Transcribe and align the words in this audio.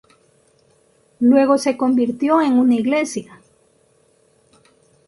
Luego 1.19 1.59
se 1.59 1.77
convirtió 1.77 2.41
en 2.41 2.53
una 2.57 2.73
iglesia. 2.73 3.39